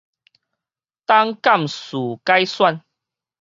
[0.03, 0.09] 董監事
[2.23, 2.53] 改選